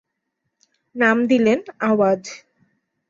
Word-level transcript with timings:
নাম 0.95 1.17
দিলেন 1.27 1.59
আওয়াজ। 1.81 2.21